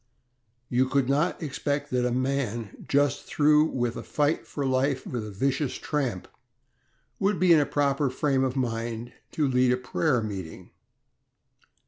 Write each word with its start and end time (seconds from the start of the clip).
You 0.67 0.89
could 0.89 1.07
not 1.07 1.43
expect 1.43 1.91
that 1.91 2.07
a 2.07 2.11
man 2.11 2.85
just 2.87 3.23
through 3.25 3.65
with 3.65 3.95
a 3.95 4.01
fight 4.01 4.47
for 4.47 4.65
life 4.65 5.05
with 5.05 5.23
a 5.27 5.29
vicious 5.29 5.75
tramp 5.75 6.27
would 7.19 7.39
be 7.39 7.53
in 7.53 7.59
a 7.59 7.67
proper 7.67 8.09
frame 8.09 8.43
of 8.43 8.55
mind 8.55 9.13
to 9.33 9.47
lead 9.47 9.71
a 9.71 9.77
prayer 9.77 10.23
meeting. 10.23 10.71